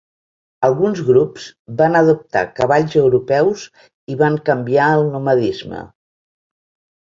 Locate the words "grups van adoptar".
1.09-2.43